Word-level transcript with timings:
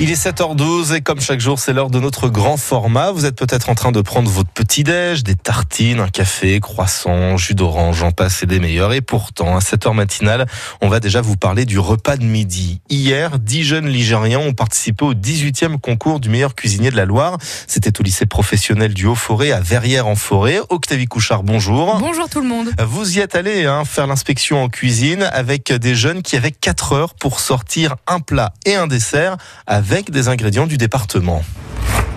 Il 0.00 0.10
est 0.10 0.20
7h12 0.20 0.94
et 0.96 1.00
comme 1.00 1.20
chaque 1.20 1.40
jour, 1.40 1.58
c'est 1.58 1.72
l'heure 1.72 1.90
de 1.90 2.00
notre 2.00 2.28
grand 2.28 2.56
format. 2.56 3.12
Vous 3.12 3.24
êtes 3.24 3.36
peut-être 3.36 3.68
en 3.68 3.74
train 3.74 3.92
de 3.92 4.00
prendre 4.00 4.28
votre 4.28 4.50
petit-déj, 4.50 5.22
des 5.22 5.36
tartines, 5.36 6.00
un 6.00 6.08
café, 6.08 6.58
croissant, 6.60 7.36
jus 7.36 7.54
d'orange, 7.54 7.98
j'en 7.98 8.10
passe 8.10 8.42
et 8.42 8.46
des 8.46 8.58
meilleurs. 8.58 8.92
Et 8.92 9.00
pourtant, 9.00 9.56
à 9.56 9.60
7h 9.60 9.94
matinale, 9.94 10.46
on 10.80 10.88
va 10.88 10.98
déjà 10.98 11.20
vous 11.20 11.36
parler 11.36 11.66
du 11.66 11.78
repas 11.78 12.16
de 12.16 12.24
midi. 12.24 12.80
Hier, 12.90 13.38
10 13.38 13.64
jeunes 13.64 13.86
Ligériens 13.86 14.40
ont 14.40 14.54
participé 14.54 15.04
au 15.04 15.14
18e 15.14 15.78
concours 15.78 16.18
du 16.18 16.30
meilleur 16.30 16.54
cuisinier 16.54 16.90
de 16.90 16.96
la 16.96 17.04
Loire. 17.04 17.38
C'était 17.68 18.00
au 18.00 18.02
lycée 18.02 18.26
professionnel 18.26 18.94
du 18.94 19.06
Haut-Forêt 19.06 19.52
à 19.52 19.60
Verrières-en-Forêt. 19.60 20.60
Octavie 20.70 21.06
Couchard, 21.06 21.44
bonjour. 21.44 21.98
Bonjour 22.00 22.28
tout 22.28 22.40
le 22.40 22.48
monde. 22.48 22.70
Vous 22.84 23.18
y 23.18 23.20
êtes 23.20 23.36
allé 23.36 23.66
hein, 23.66 23.84
faire 23.84 24.08
l'inspection 24.08 24.64
en 24.64 24.68
cuisine 24.68 25.22
avec 25.32 25.72
des 25.72 25.94
jeunes 25.94 26.22
qui 26.22 26.36
avaient 26.36 26.50
4 26.50 26.92
heures 26.92 27.14
pour 27.14 27.38
sortir 27.38 27.96
un 28.08 28.18
plat 28.18 28.52
et 28.66 28.74
un 28.74 28.88
dessert 28.88 29.36
avec 29.82 30.12
des 30.12 30.28
ingrédients 30.28 30.68
du 30.68 30.76
département. 30.76 31.42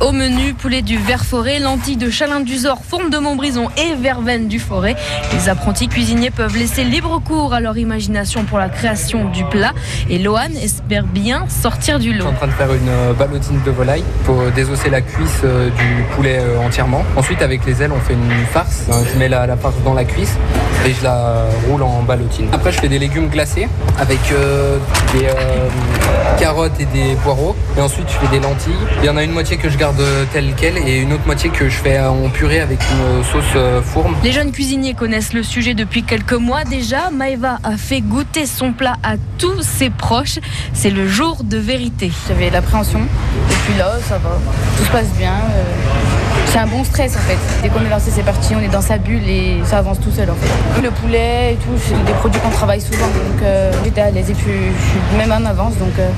Au 0.00 0.12
menu, 0.12 0.54
poulet 0.54 0.80
du 0.80 0.96
Vert-Forêt, 0.96 1.58
lentilles 1.58 1.96
de 1.96 2.08
Chalin-du-Zor, 2.08 2.78
fourme 2.88 3.10
de 3.10 3.18
Montbrison 3.18 3.68
et 3.76 3.96
verveine 3.96 4.46
du 4.46 4.60
Forêt. 4.60 4.94
Les 5.32 5.48
apprentis 5.48 5.88
cuisiniers 5.88 6.30
peuvent 6.30 6.56
laisser 6.56 6.84
libre 6.84 7.20
cours 7.20 7.52
à 7.52 7.58
leur 7.60 7.76
imagination 7.76 8.44
pour 8.44 8.58
la 8.60 8.68
création 8.68 9.28
du 9.30 9.44
plat. 9.46 9.72
Et 10.08 10.20
Lohan 10.20 10.52
espère 10.62 11.02
bien 11.02 11.46
sortir 11.48 11.98
du 11.98 12.12
Je 12.12 12.18
lot. 12.18 12.26
suis 12.26 12.30
en 12.32 12.36
train 12.36 12.46
de 12.46 12.52
faire 12.52 12.72
une 12.72 12.88
euh, 12.88 13.12
ballotine 13.12 13.60
de 13.66 13.70
volaille 13.72 14.04
pour 14.24 14.40
désosser 14.52 14.88
la 14.88 15.00
cuisse 15.00 15.40
euh, 15.42 15.68
du 15.70 16.04
poulet 16.14 16.38
euh, 16.38 16.60
entièrement. 16.64 17.02
Ensuite, 17.16 17.42
avec 17.42 17.66
les 17.66 17.82
ailes, 17.82 17.90
on 17.92 17.98
fait 17.98 18.14
une 18.14 18.46
farce. 18.52 18.84
Je 19.12 19.18
mets 19.18 19.28
la, 19.28 19.48
la 19.48 19.56
farce 19.56 19.74
dans 19.84 19.94
la 19.94 20.04
cuisse 20.04 20.36
et 20.86 20.92
je 20.94 21.02
la 21.02 21.46
roule 21.68 21.82
en 21.82 22.02
ballotine. 22.04 22.46
Après, 22.52 22.70
je 22.70 22.78
fais 22.78 22.88
des 22.88 23.00
légumes 23.00 23.28
glacés 23.28 23.66
avec 23.98 24.20
euh, 24.30 24.78
des 25.12 25.24
euh, 25.24 25.68
carottes 26.38 26.78
et 26.80 26.84
des 26.86 27.14
poireaux. 27.22 27.54
Et 27.76 27.80
ensuite, 27.80 28.06
je 28.08 28.14
fais 28.14 28.28
des 28.28 28.40
lentilles. 28.40 28.72
Il 29.02 29.06
y 29.06 29.10
en 29.10 29.16
a 29.16 29.22
une 29.22 29.32
moitié 29.32 29.56
que 29.56 29.68
je 29.68 29.76
garde 29.78 30.02
telle 30.32 30.54
quelle 30.56 30.78
et 30.78 30.98
une 30.98 31.12
autre 31.12 31.26
moitié 31.26 31.50
que 31.50 31.68
je 31.68 31.76
fais 31.76 31.98
en 32.00 32.28
purée 32.28 32.60
avec 32.60 32.78
une 32.90 33.24
sauce 33.24 33.44
euh, 33.56 33.82
fourme. 33.82 34.16
Les 34.22 34.32
jeunes 34.32 34.52
cuisiniers 34.52 34.94
connaissent 34.94 35.32
le 35.32 35.42
sujet 35.42 35.74
depuis 35.74 36.02
quelques 36.02 36.32
mois 36.32 36.64
déjà. 36.64 37.10
Maëva 37.10 37.58
a 37.64 37.76
fait 37.76 38.00
goûter 38.00 38.46
son 38.46 38.72
plat 38.72 38.94
à 39.02 39.14
tous 39.38 39.62
ses 39.62 39.90
proches. 39.90 40.38
C'est 40.72 40.90
le 40.90 41.08
jour 41.08 41.38
de 41.44 41.58
vérité. 41.58 42.10
J'avais 42.28 42.50
l'appréhension. 42.50 43.00
Et 43.00 43.54
puis 43.66 43.78
là, 43.78 43.92
ça 44.08 44.18
va. 44.18 44.38
Tout 44.76 44.84
se 44.84 44.90
passe 44.90 45.08
bien. 45.18 45.32
euh, 45.32 46.27
C'est 46.50 46.58
un 46.58 46.66
bon 46.66 46.82
stress 46.82 47.14
en 47.14 47.20
fait. 47.20 47.38
Dès 47.62 47.68
qu'on 47.68 47.84
est 47.84 47.90
lancé, 47.90 48.10
c'est 48.10 48.22
parti. 48.22 48.54
On 48.54 48.60
est 48.60 48.68
dans 48.68 48.80
sa 48.80 48.96
bulle 48.98 49.28
et 49.28 49.58
ça 49.64 49.78
avance 49.78 50.00
tout 50.00 50.10
seul 50.10 50.30
en 50.30 50.34
fait. 50.34 50.82
Le 50.82 50.90
poulet 50.90 51.52
et 51.52 51.56
tout, 51.56 51.78
c'est 51.78 52.02
des 52.04 52.12
produits 52.12 52.40
qu'on 52.40 52.50
travaille 52.50 52.80
souvent. 52.80 53.06
Donc 53.06 53.42
euh, 53.42 53.70
j'étais 53.84 54.00
à 54.00 54.10
l'aise 54.10 54.30
et 54.30 54.34
puis 54.34 54.52
je 54.52 54.82
suis 54.82 55.16
même 55.18 55.30
en 55.30 55.46
avance. 55.46 55.76
Donc 55.76 55.92
euh, 55.98 56.08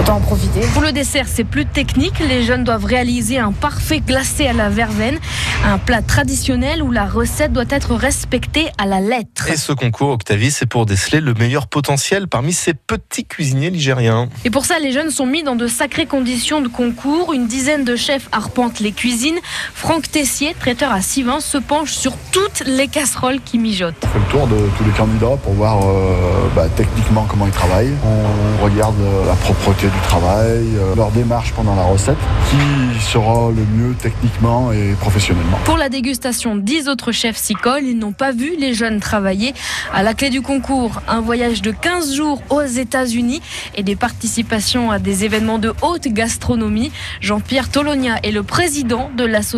autant 0.00 0.16
en 0.16 0.20
profiter. 0.20 0.60
Pour 0.72 0.82
le 0.82 0.90
dessert, 0.90 1.26
c'est 1.28 1.44
plus 1.44 1.66
technique. 1.66 2.18
Les 2.18 2.42
jeunes 2.42 2.64
doivent 2.64 2.84
réaliser 2.84 3.38
un 3.38 3.52
parfait 3.52 4.00
glacé 4.00 4.48
à 4.48 4.52
la 4.52 4.68
verveine, 4.68 5.18
un 5.64 5.78
plat 5.78 6.02
traditionnel 6.02 6.82
où 6.82 6.90
la 6.90 7.06
recette 7.06 7.52
doit 7.52 7.64
être 7.70 7.94
respectée 7.94 8.66
à 8.76 8.86
la 8.86 9.00
lettre. 9.00 9.50
Et 9.50 9.56
ce 9.56 9.72
concours, 9.72 10.10
Octavie, 10.10 10.50
c'est 10.50 10.66
pour 10.66 10.84
déceler 10.84 11.20
le 11.20 11.34
meilleur 11.34 11.68
potentiel 11.68 12.26
parmi 12.26 12.52
ces 12.52 12.74
petits 12.74 13.24
cuisiniers 13.24 13.70
ligériens. 13.70 14.28
Et 14.44 14.50
pour 14.50 14.64
ça, 14.64 14.80
les 14.80 14.90
jeunes 14.90 15.10
sont 15.10 15.26
mis 15.26 15.44
dans 15.44 15.56
de 15.56 15.68
sacrées 15.68 16.06
conditions 16.06 16.60
de 16.60 16.68
concours. 16.68 17.32
Une 17.32 17.46
dizaine 17.46 17.84
de 17.84 17.94
chefs 17.94 18.28
arpentent 18.32 18.80
les 18.80 18.92
cuisines. 18.92 19.38
Franck 19.74 20.10
Tessier, 20.10 20.54
traiteur 20.58 20.92
à 20.92 21.02
Sivin, 21.02 21.40
se 21.40 21.58
penche 21.58 21.92
sur 21.92 22.12
toutes 22.32 22.62
les 22.66 22.88
casseroles 22.88 23.40
qui 23.44 23.58
mijotent. 23.58 23.94
On 24.02 24.06
fait 24.06 24.18
le 24.18 24.24
tour 24.30 24.46
de 24.46 24.56
tous 24.76 24.84
les 24.84 24.92
candidats 24.92 25.36
pour 25.42 25.52
voir 25.54 25.80
euh, 25.82 26.48
bah, 26.54 26.66
techniquement 26.76 27.26
comment 27.28 27.46
ils 27.46 27.52
travaillent. 27.52 27.92
On 28.04 28.64
regarde 28.64 29.00
euh, 29.00 29.26
la 29.26 29.34
propreté 29.34 29.86
du 29.86 30.00
travail, 30.02 30.64
euh, 30.76 30.94
leur 30.94 31.10
démarche 31.10 31.52
pendant 31.52 31.74
la 31.74 31.82
recette, 31.82 32.18
qui 32.48 33.00
sera 33.00 33.50
le 33.50 33.62
mieux 33.76 33.94
techniquement 33.94 34.72
et 34.72 34.94
professionnellement. 35.00 35.58
Pour 35.64 35.76
la 35.76 35.88
dégustation, 35.88 36.56
dix 36.56 36.88
autres 36.88 37.12
chefs 37.12 37.36
s'y 37.36 37.54
collent. 37.54 37.84
Ils 37.84 37.98
n'ont 37.98 38.12
pas 38.12 38.32
vu 38.32 38.54
les 38.58 38.74
jeunes 38.74 39.00
travailler. 39.00 39.54
À 39.92 40.02
la 40.02 40.14
clé 40.14 40.30
du 40.30 40.42
concours, 40.42 41.00
un 41.08 41.20
voyage 41.20 41.62
de 41.62 41.70
15 41.70 42.14
jours 42.14 42.42
aux 42.50 42.62
États-Unis 42.62 43.42
et 43.76 43.82
des 43.82 43.96
participations 43.96 44.90
à 44.90 44.98
des 44.98 45.24
événements 45.24 45.58
de 45.58 45.72
haute 45.82 46.08
gastronomie. 46.08 46.92
Jean-Pierre 47.20 47.70
Tolonia 47.70 48.16
est 48.22 48.30
le 48.30 48.42
président 48.42 49.10
de 49.16 49.24
l'Association 49.24 49.49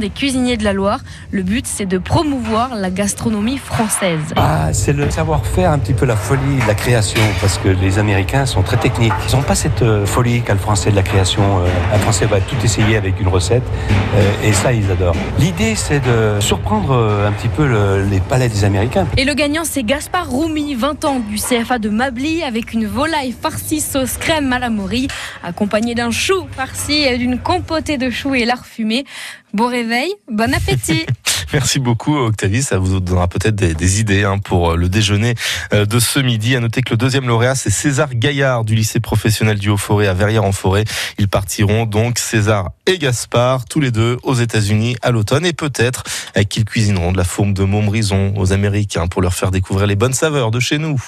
des 0.00 0.10
cuisiniers 0.10 0.56
de 0.56 0.64
la 0.64 0.72
Loire. 0.72 1.00
Le 1.30 1.42
but, 1.42 1.66
c'est 1.66 1.86
de 1.86 1.98
promouvoir 1.98 2.74
la 2.74 2.90
gastronomie 2.90 3.58
française. 3.58 4.20
Ah, 4.36 4.72
c'est 4.72 4.92
le 4.92 5.08
savoir-faire, 5.10 5.70
un 5.70 5.78
petit 5.78 5.92
peu 5.94 6.04
la 6.04 6.16
folie 6.16 6.56
de 6.62 6.66
la 6.66 6.74
création, 6.74 7.20
parce 7.40 7.58
que 7.58 7.68
les 7.68 7.98
Américains 7.98 8.44
sont 8.46 8.62
très 8.62 8.76
techniques. 8.76 9.12
Ils 9.28 9.36
n'ont 9.36 9.42
pas 9.42 9.54
cette 9.54 9.82
euh, 9.82 10.04
folie 10.04 10.42
qu'a 10.42 10.54
le 10.54 10.58
Français 10.58 10.90
de 10.90 10.96
la 10.96 11.02
création. 11.02 11.42
Euh, 11.60 11.68
un 11.94 11.98
Français 11.98 12.26
va 12.26 12.40
tout 12.40 12.56
essayer 12.64 12.96
avec 12.96 13.20
une 13.20 13.28
recette, 13.28 13.62
euh, 14.16 14.32
et 14.48 14.52
ça, 14.52 14.72
ils 14.72 14.90
adorent. 14.90 15.14
L'idée, 15.38 15.74
c'est 15.76 16.00
de 16.00 16.40
surprendre 16.40 16.92
un 17.26 17.32
petit 17.32 17.48
peu 17.48 17.66
le- 17.66 18.04
les 18.04 18.20
palais 18.20 18.48
des 18.48 18.64
Américains. 18.64 19.06
Et 19.16 19.24
le 19.24 19.34
gagnant, 19.34 19.62
c'est 19.64 19.82
Gaspard 19.84 20.28
Roumi, 20.28 20.74
20 20.74 21.04
ans, 21.04 21.20
du 21.20 21.36
CFA 21.36 21.78
de 21.78 21.88
Mably, 21.88 22.42
avec 22.42 22.72
une 22.72 22.86
volaille 22.86 23.34
farcie 23.40 23.80
sauce 23.80 24.16
crème 24.18 24.52
à 24.52 24.58
la 24.58 24.70
morille, 24.70 25.08
accompagnée 25.44 25.94
d'un 25.94 26.10
chou 26.10 26.46
farci 26.56 26.94
et 27.02 27.16
d'une 27.18 27.38
compotée 27.38 27.96
de 27.98 28.10
choux 28.10 28.34
et 28.34 28.44
lard 28.44 28.66
fumé. 28.66 29.04
Bon 29.52 29.68
réveil, 29.68 30.12
bon 30.30 30.52
appétit 30.52 31.06
Merci 31.52 31.78
beaucoup, 31.78 32.16
Octavie. 32.16 32.62
Ça 32.62 32.78
vous 32.78 33.00
donnera 33.00 33.28
peut-être 33.28 33.54
des, 33.54 34.00
idées 34.00 34.24
hein, 34.24 34.38
pour 34.38 34.72
euh, 34.72 34.76
le 34.76 34.88
déjeuner 34.88 35.34
euh, 35.72 35.86
de 35.86 35.98
ce 36.00 36.18
midi. 36.18 36.56
À 36.56 36.60
noter 36.60 36.82
que 36.82 36.90
le 36.90 36.96
deuxième 36.96 37.28
lauréat, 37.28 37.54
c'est 37.54 37.70
César 37.70 38.14
Gaillard 38.14 38.64
du 38.64 38.74
lycée 38.74 39.00
professionnel 39.00 39.58
du 39.58 39.68
Haut-Forêt 39.68 40.08
à 40.08 40.14
Verrières-en-Forêt. 40.14 40.84
Ils 41.18 41.28
partiront 41.28 41.86
donc, 41.86 42.18
César 42.18 42.70
et 42.86 42.98
Gaspard, 42.98 43.64
tous 43.66 43.80
les 43.80 43.92
deux 43.92 44.18
aux 44.22 44.34
États-Unis 44.34 44.96
à 45.02 45.12
l'automne. 45.12 45.46
Et 45.46 45.52
peut-être 45.52 46.02
euh, 46.36 46.42
qu'ils 46.42 46.64
cuisineront 46.64 47.12
de 47.12 47.16
la 47.16 47.24
fourme 47.24 47.54
de 47.54 47.62
Montbrison 47.62 48.34
aux 48.36 48.52
Américains 48.52 49.06
pour 49.06 49.22
leur 49.22 49.34
faire 49.34 49.52
découvrir 49.52 49.86
les 49.86 49.96
bonnes 49.96 50.14
saveurs 50.14 50.50
de 50.50 50.58
chez 50.58 50.78
nous. 50.78 51.00